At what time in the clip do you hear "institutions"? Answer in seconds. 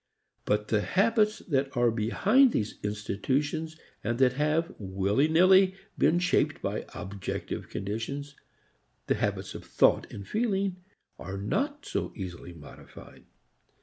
2.81-3.77